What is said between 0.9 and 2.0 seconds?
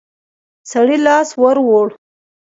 لاس ور ووړ.